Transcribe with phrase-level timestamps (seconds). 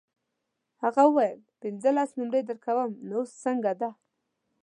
[0.83, 3.89] هغه وویل پنځلس نمرې درکوم نو اوس څنګه ده.